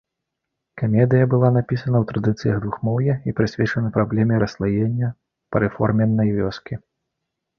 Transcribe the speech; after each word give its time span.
Камедыя 0.81 1.25
была 1.33 1.49
напісана 1.57 1.97
ў 1.99 2.05
традыцыях 2.11 2.55
двухмоўя 2.63 3.15
і 3.31 3.35
прысвечана 3.39 3.93
праблеме 3.99 4.35
расслаення 4.43 5.13
парэформеннай 5.57 6.29
вёскі. 6.39 6.73